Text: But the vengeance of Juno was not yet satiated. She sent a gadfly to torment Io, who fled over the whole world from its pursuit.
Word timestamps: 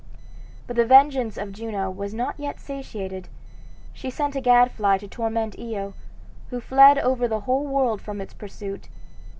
But 0.65 0.77
the 0.77 0.83
vengeance 0.87 1.37
of 1.37 1.51
Juno 1.51 1.91
was 1.91 2.11
not 2.11 2.39
yet 2.39 2.59
satiated. 2.59 3.27
She 3.93 4.09
sent 4.09 4.35
a 4.35 4.41
gadfly 4.41 4.97
to 4.97 5.07
torment 5.07 5.59
Io, 5.59 5.93
who 6.49 6.59
fled 6.59 6.97
over 6.97 7.27
the 7.27 7.41
whole 7.41 7.67
world 7.67 8.01
from 8.01 8.19
its 8.19 8.33
pursuit. 8.33 8.89